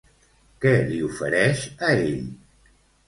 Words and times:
Què 0.63 0.71
li 0.87 0.97
ofereix 1.09 1.61
a 1.89 1.93
ell? 2.09 2.19